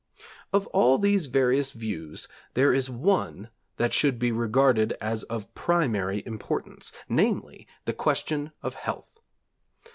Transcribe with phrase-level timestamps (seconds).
[0.51, 6.23] Of all these various views there is one that should be regarded as of primary
[6.25, 9.21] importance, namely, the question of health.